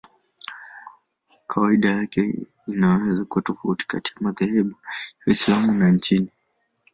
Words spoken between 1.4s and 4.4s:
Kawaida yake inaweza kuwa tofauti kati ya